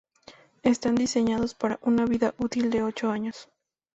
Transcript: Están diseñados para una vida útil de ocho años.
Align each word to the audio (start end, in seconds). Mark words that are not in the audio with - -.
Están 0.63 0.95
diseñados 0.95 1.53
para 1.53 1.77
una 1.83 2.05
vida 2.07 2.33
útil 2.39 2.71
de 2.71 2.81
ocho 2.81 3.11
años. 3.11 3.47